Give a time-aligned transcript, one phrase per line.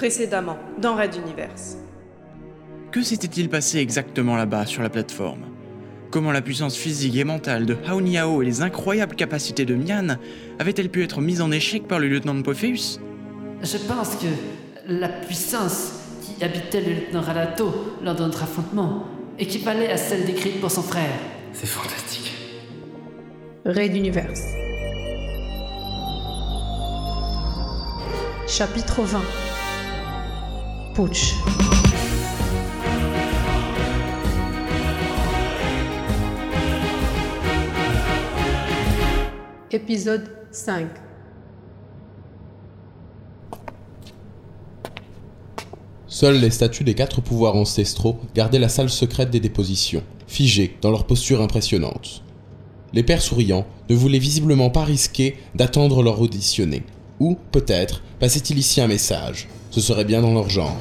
[0.00, 1.76] Précédemment, dans Red Universe.
[2.90, 5.42] Que s'était-il passé exactement là-bas, sur la plateforme?
[6.10, 10.16] Comment la puissance physique et mentale de Haoniao et les incroyables capacités de Mian
[10.58, 12.98] avaient-elles pu être mises en échec par le lieutenant Pophéus
[13.62, 14.28] Je pense que
[14.86, 15.92] la puissance
[16.22, 19.04] qui habitait le lieutenant Ralato lors de notre affrontement
[19.38, 21.12] équivalait à celle décrite pour son frère.
[21.52, 22.32] C'est fantastique.
[23.66, 24.44] Raid Universe.
[28.48, 29.49] Chapitre 20
[30.94, 31.34] Putsch.
[39.70, 40.88] Épisode 5
[46.08, 50.90] Seuls les statues des quatre pouvoirs ancestraux gardaient la salle secrète des dépositions, figées dans
[50.90, 52.24] leur posture impressionnante.
[52.92, 56.82] Les pères souriants ne voulaient visiblement pas risquer d'attendre leur auditionné.
[57.20, 59.48] Ou, peut-être, passait-il ici un message.
[59.70, 60.80] Ce serait bien dans leur genre.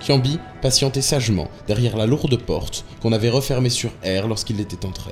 [0.00, 5.10] Kiambi patientait sagement derrière la lourde porte qu'on avait refermée sur R lorsqu'il était entré.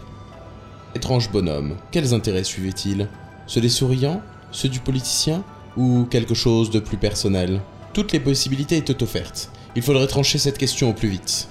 [0.95, 3.09] Étrange bonhomme, quels intérêts suivait-il?
[3.49, 4.21] Ceux des souriants?
[4.53, 5.43] Ceux du politicien?
[5.77, 7.61] Ou quelque chose de plus personnel?
[7.93, 9.51] Toutes les possibilités étaient offertes.
[9.75, 11.49] Il faudrait trancher cette question au plus vite.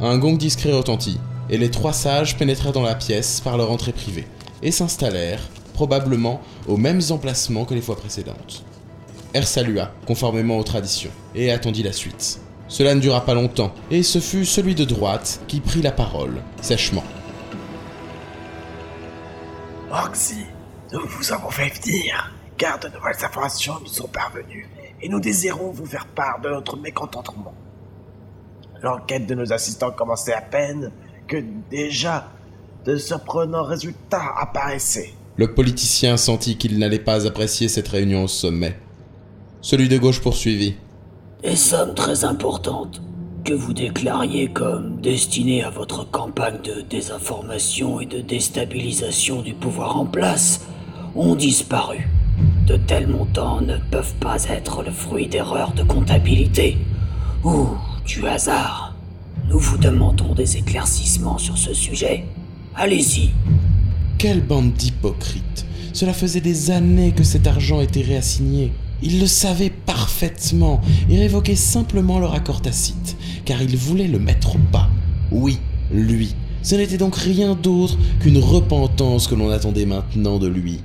[0.00, 3.92] Un gong discret retentit, et les trois sages pénétrèrent dans la pièce par leur entrée
[3.92, 4.26] privée,
[4.62, 8.64] et s'installèrent, probablement, aux mêmes emplacements que les fois précédentes.
[9.34, 12.40] R salua, conformément aux traditions, et attendit la suite.
[12.68, 16.42] Cela ne dura pas longtemps, et ce fut celui de droite qui prit la parole,
[16.60, 17.04] sèchement.
[19.90, 20.44] Roxy,
[20.92, 24.68] nous vous avons fait venir, car de nouvelles informations nous sont parvenues,
[25.02, 27.54] et nous désirons vous faire part de notre mécontentement.
[28.82, 30.90] L'enquête de nos assistants commençait à peine
[31.26, 32.28] que déjà
[32.84, 35.12] de surprenants résultats apparaissaient.
[35.36, 38.76] Le politicien sentit qu'il n'allait pas apprécier cette réunion au sommet.
[39.60, 40.76] Celui de gauche poursuivit.
[41.42, 43.00] Des sommes très importantes
[43.44, 49.96] que vous déclariez comme destinées à votre campagne de désinformation et de déstabilisation du pouvoir
[49.96, 50.60] en place
[51.16, 52.08] ont disparu.
[52.66, 56.78] De tels montants ne peuvent pas être le fruit d'erreurs de comptabilité
[57.42, 57.66] ou
[58.06, 58.94] du hasard.
[59.48, 62.24] Nous vous demandons des éclaircissements sur ce sujet.
[62.76, 63.30] Allez-y.
[64.16, 68.72] Quelle bande d'hypocrites Cela faisait des années que cet argent était réassigné.
[69.02, 70.80] Ils le savaient parfaitement
[71.10, 74.88] et révoquaient simplement leur accord tacite, car ils voulaient le mettre au pas.
[75.32, 75.58] Oui,
[75.90, 76.36] lui.
[76.62, 80.80] Ce n'était donc rien d'autre qu'une repentance que l'on attendait maintenant de lui.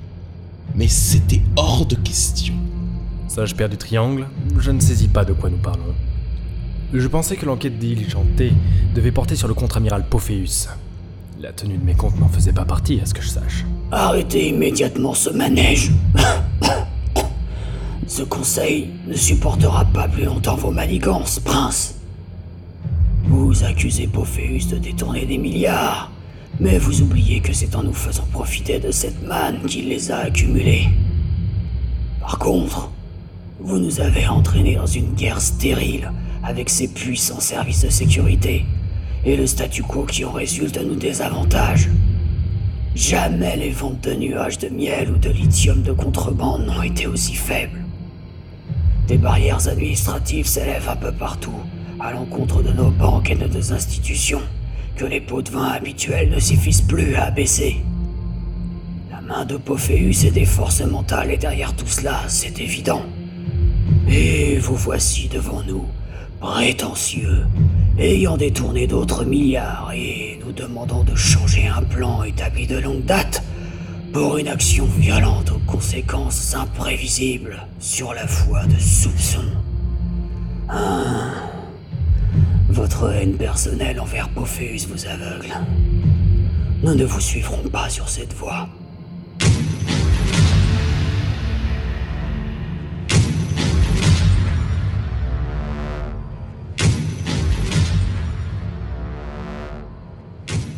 [0.78, 2.54] Mais c'était hors de question.
[3.26, 4.28] Sage père du triangle,
[4.60, 5.92] je ne saisis pas de quoi nous parlons.
[6.92, 8.52] Je pensais que l'enquête diligentée
[8.94, 10.68] devait porter sur le contre-amiral Pophéus.
[11.40, 13.64] La tenue de mes comptes n'en faisait pas partie, à ce que je sache.
[13.90, 15.90] Arrêtez immédiatement ce manège.
[18.06, 21.96] ce conseil ne supportera pas plus longtemps vos manigances, prince.
[23.24, 26.12] Vous accusez Pophéus de détourner des milliards,
[26.60, 30.18] mais vous oubliez que c'est en nous faisant profiter de cette manne qu'il les a
[30.18, 30.88] accumulés.
[32.20, 32.90] Par contre,
[33.60, 38.64] vous nous avez entraînés dans une guerre stérile avec ces puissants services de sécurité,
[39.24, 41.88] et le statu quo qui en résulte nous désavantage.
[42.94, 47.34] Jamais les ventes de nuages de miel ou de lithium de contrebande n'ont été aussi
[47.34, 47.84] faibles.
[49.06, 51.54] Des barrières administratives s'élèvent un peu partout,
[52.00, 54.42] à l'encontre de nos banques et de nos institutions,
[54.98, 57.76] que les pots de vin habituels ne suffisent plus à abaisser.
[59.12, 63.02] La main de Pophéus et des forces mentales est derrière tout cela, c'est évident.
[64.08, 65.86] Et vous voici devant nous,
[66.40, 67.46] prétentieux,
[67.96, 73.44] ayant détourné d'autres milliards et nous demandant de changer un plan établi de longue date
[74.12, 79.52] pour une action violente aux conséquences imprévisibles sur la foi de soupçons.
[80.68, 81.57] Ah.
[82.70, 85.54] Votre haine personnelle envers Pophéus vous aveugle.
[86.82, 88.68] Nous ne vous suivrons pas sur cette voie.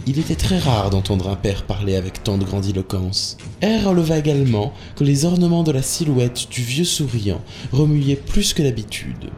[0.07, 3.37] Il était très rare d'entendre un père parler avec tant de grandiloquence.
[3.65, 7.41] R releva également que les ornements de la silhouette du vieux souriant
[7.73, 9.31] remuaient plus que d'habitude.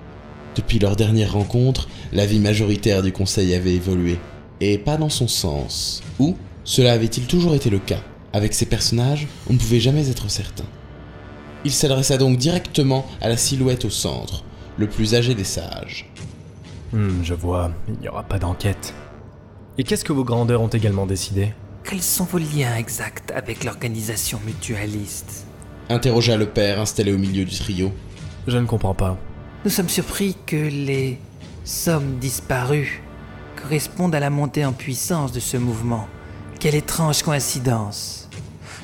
[0.54, 4.18] Depuis leur dernière rencontre, la vie majoritaire du conseil avait évolué,
[4.60, 6.02] et pas dans son sens.
[6.18, 8.00] Ou cela avait-il toujours été le cas?
[8.34, 10.64] Avec ces personnages, on ne pouvait jamais être certain.
[11.64, 14.44] Il s'adressa donc directement à la silhouette au centre,
[14.76, 16.10] le plus âgé des sages.
[16.92, 18.94] Hmm, je vois, il n'y aura pas d'enquête.
[19.78, 21.54] Et qu'est-ce que vos grandeurs ont également décidé?
[21.84, 25.46] Quels sont vos liens exacts avec l'organisation mutualiste?
[25.88, 27.92] Interrogea le père installé au milieu du trio.
[28.46, 29.18] Je ne comprends pas.
[29.64, 31.18] Nous sommes surpris que les
[31.64, 33.00] sommes disparues
[33.62, 36.08] correspondent à la montée en puissance de ce mouvement.
[36.58, 38.28] Quelle étrange coïncidence.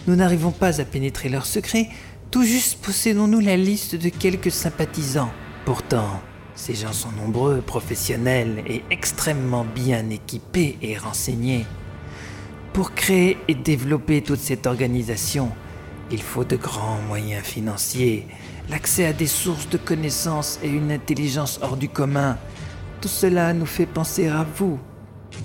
[0.07, 1.89] Nous n'arrivons pas à pénétrer leurs secrets,
[2.31, 5.33] tout juste possédons-nous la liste de quelques sympathisants.
[5.65, 6.21] Pourtant,
[6.55, 11.67] ces gens sont nombreux, professionnels et extrêmement bien équipés et renseignés.
[12.73, 15.51] Pour créer et développer toute cette organisation,
[16.11, 18.27] il faut de grands moyens financiers,
[18.71, 22.39] l'accès à des sources de connaissances et une intelligence hors du commun.
[23.01, 24.79] Tout cela nous fait penser à vous,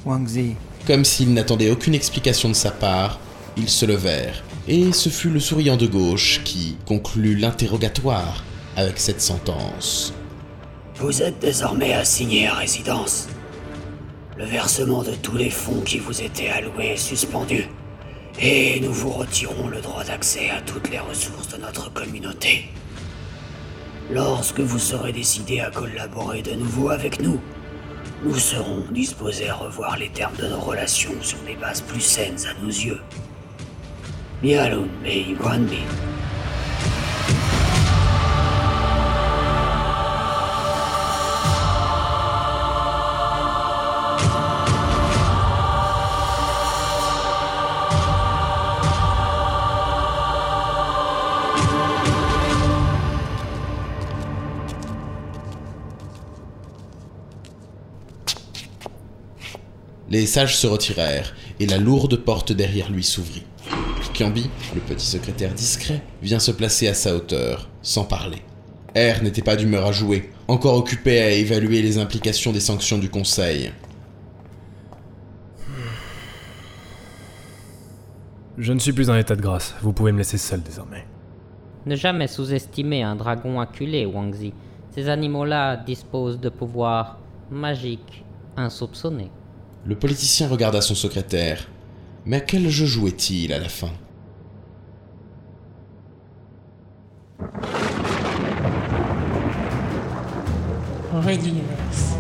[0.06, 0.56] Wang Zi.
[0.88, 3.20] Comme s'ils n'attendaient aucune explication de sa part,
[3.58, 8.44] ils se levèrent, et ce fut le souriant de gauche qui conclut l'interrogatoire
[8.76, 10.14] avec cette sentence.
[10.96, 13.28] Vous êtes désormais assigné à résidence.
[14.38, 17.68] Le versement de tous les fonds qui vous étaient alloués est suspendu.
[18.40, 22.70] Et nous vous retirons le droit d'accès à toutes les ressources de notre communauté.
[24.12, 27.40] Lorsque vous serez décidé à collaborer de nouveau avec nous,
[28.24, 32.46] nous serons disposés à revoir les termes de nos relations sur des bases plus saines
[32.46, 33.02] à nos yeux.
[34.42, 35.80] Mialun Mei Guanbi.
[60.14, 63.48] Les sages se retirèrent, et la lourde porte derrière lui s'ouvrit.
[64.14, 68.44] Kiambi, le petit secrétaire discret, vient se placer à sa hauteur, sans parler.
[68.96, 73.10] R n'était pas d'humeur à jouer, encore occupé à évaluer les implications des sanctions du
[73.10, 73.72] Conseil.
[78.60, 79.74] Je ne suis plus en état de grâce.
[79.82, 81.08] Vous pouvez me laisser seul désormais.
[81.88, 84.54] Ne jamais sous-estimer un dragon acculé, Wangzi.
[84.92, 87.18] Ces animaux-là disposent de pouvoirs
[87.50, 88.24] magiques
[88.56, 89.32] insoupçonnés.
[89.86, 91.68] Le politicien regarda son secrétaire.
[92.26, 93.92] Mais à quel jeu jouait-il à la fin?
[101.12, 102.16] Red Universe.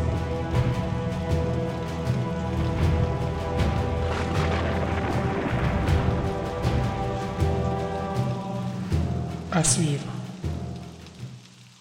[9.54, 10.04] À suivre.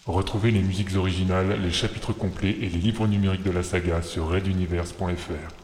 [0.06, 4.28] Retrouvez les musiques originales, les chapitres complets et les livres numériques de la saga sur
[4.28, 5.61] reduniverse.fr.